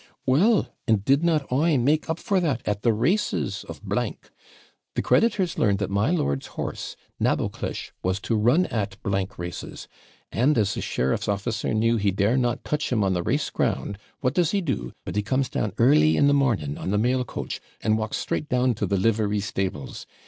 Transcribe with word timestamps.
'Well! 0.25 0.73
and 0.87 1.05
did 1.05 1.23
not 1.23 1.53
I 1.53 1.77
make 1.77 2.09
up 2.09 2.17
for 2.17 2.39
that 2.39 2.67
at 2.67 2.81
the 2.81 2.91
races 2.91 3.63
of? 3.69 3.79
The 3.87 5.01
creditors 5.03 5.59
learned 5.59 5.77
that 5.77 5.91
my 5.91 6.09
lord's 6.09 6.47
horse, 6.57 6.95
Naboclish, 7.19 7.91
was 8.01 8.19
to 8.21 8.35
run 8.35 8.65
at 8.65 8.97
races; 9.03 9.87
and, 10.31 10.57
as 10.57 10.73
the 10.73 10.81
sheriff's 10.81 11.27
officer 11.27 11.71
knew 11.75 11.97
he 11.97 12.09
dare 12.09 12.35
not 12.35 12.63
touch 12.63 12.91
him 12.91 13.03
on 13.03 13.13
the 13.13 13.21
race 13.21 13.51
ground, 13.51 13.99
what 14.21 14.33
does 14.33 14.49
he 14.49 14.59
do, 14.61 14.91
but 15.05 15.15
he 15.15 15.21
comes 15.21 15.49
down 15.49 15.71
early 15.77 16.17
in 16.17 16.25
the 16.25 16.33
morning 16.33 16.79
on 16.79 16.89
the 16.89 16.97
mail 16.97 17.23
coach, 17.23 17.61
and 17.79 17.95
walks 17.99 18.17
straight 18.17 18.49
down 18.49 18.73
to 18.73 18.87
the 18.87 18.97
livery 18.97 19.39
stables. 19.39 20.07